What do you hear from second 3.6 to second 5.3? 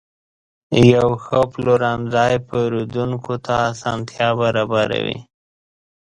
اسانتیا برابروي.